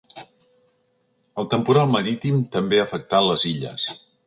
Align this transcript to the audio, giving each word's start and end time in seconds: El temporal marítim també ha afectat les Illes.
El 1.43 1.49
temporal 1.51 1.93
marítim 1.97 2.41
també 2.57 2.79
ha 2.83 2.89
afectat 2.89 3.29
les 3.31 3.49
Illes. 3.55 3.89